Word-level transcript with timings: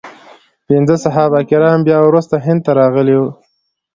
پنځه 0.67 0.95
صحابه 1.05 1.39
کرام 1.49 1.79
بیا 1.87 1.99
وروسته 2.03 2.35
هند 2.45 2.59
ته 2.65 2.71
راغلي 2.79 3.15
وو. 3.17 3.29